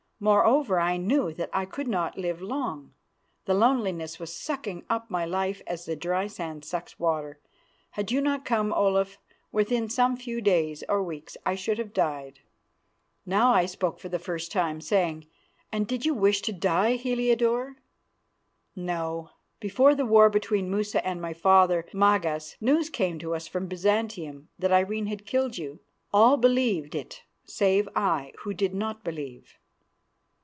[0.23, 2.93] Moreover, I knew that I could not live long.
[3.45, 7.39] The loneliness was sucking up my life as the dry sand sucks water.
[7.89, 9.17] Had you not come, Olaf,
[9.51, 12.41] within some few days or weeks I should have died."
[13.25, 15.25] Now I spoke for the first time, saying,
[15.71, 17.77] "And did you wish to die, Heliodore?"
[18.75, 19.31] "No.
[19.59, 24.49] Before the war between Musa and my father, Magas, news came to us from Byzantium
[24.59, 25.79] that Irene had killed you.
[26.13, 29.57] All believed it save I, who did not believe."